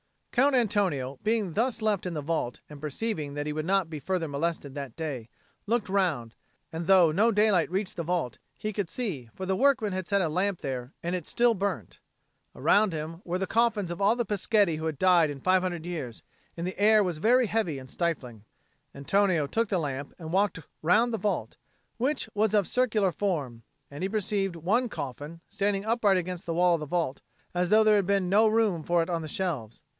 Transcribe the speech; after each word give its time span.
Count 0.31 0.55
Antonio, 0.55 1.19
being 1.23 1.53
thus 1.53 1.81
left 1.81 2.05
in 2.05 2.13
the 2.13 2.21
vault, 2.21 2.61
and 2.69 2.79
perceiving 2.79 3.33
that 3.33 3.45
he 3.45 3.51
would 3.53 3.65
not 3.65 3.89
be 3.89 3.99
further 3.99 4.29
molested 4.29 4.73
that 4.73 4.95
day, 4.95 5.29
looked 5.67 5.89
round; 5.89 6.33
and 6.71 6.87
though 6.87 7.11
no 7.11 7.31
daylight 7.33 7.69
reached 7.69 7.97
the 7.97 8.03
vault, 8.03 8.39
he 8.57 8.71
could 8.71 8.89
see, 8.89 9.29
for 9.35 9.45
the 9.45 9.57
workmen 9.57 9.91
had 9.91 10.07
set 10.07 10.21
a 10.21 10.29
lamp 10.29 10.59
there 10.61 10.93
and 11.03 11.13
it 11.15 11.27
still 11.27 11.53
burnt. 11.53 11.99
Around 12.55 12.93
him 12.93 13.21
were 13.25 13.37
the 13.37 13.45
coffins 13.45 13.91
of 13.91 14.01
all 14.01 14.15
the 14.15 14.25
Peschetti 14.25 14.77
who 14.77 14.85
had 14.85 14.97
died 14.97 15.29
in 15.29 15.41
five 15.41 15.61
hundred 15.61 15.85
years; 15.85 16.23
and 16.55 16.65
the 16.65 16.79
air 16.79 17.03
was 17.03 17.17
heavy 17.19 17.77
and 17.77 17.89
stifling. 17.89 18.45
Antonio 18.95 19.45
took 19.45 19.67
the 19.67 19.77
lamp 19.77 20.13
and 20.17 20.31
walked 20.31 20.59
round 20.81 21.13
the 21.13 21.17
vault, 21.19 21.57
which 21.97 22.27
was 22.33 22.53
of 22.53 22.67
circular 22.67 23.11
form; 23.11 23.63
and 23.91 24.01
he 24.01 24.09
perceived 24.09 24.55
one 24.55 24.87
coffin 24.89 25.41
standing 25.49 25.85
upright 25.85 26.17
against 26.17 26.45
the 26.45 26.55
wall 26.55 26.75
of 26.75 26.79
the 26.79 26.85
vault, 26.87 27.21
as 27.53 27.69
though 27.69 27.83
there 27.83 27.97
had 27.97 28.07
been 28.07 28.29
no 28.29 28.47
room 28.47 28.81
for 28.81 29.03
it 29.03 29.09
on 29.09 29.21
the 29.21 29.27
shelves. 29.27 29.83